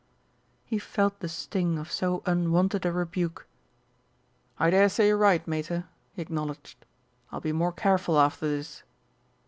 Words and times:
He 0.65 0.79
felt 0.79 1.19
the 1.19 1.29
sting 1.29 1.77
of 1.77 1.91
so 1.91 2.23
unwonted 2.25 2.87
a 2.87 2.91
rebuke. 2.91 3.45
"I 4.57 4.71
daresay 4.71 5.09
you're 5.09 5.15
right, 5.17 5.47
Mater," 5.47 5.85
he 6.13 6.23
acknowledged. 6.23 6.85
"I'll 7.31 7.39
be 7.39 7.51
more 7.53 7.71
careful 7.71 8.19
after 8.19 8.47
this." 8.47 8.81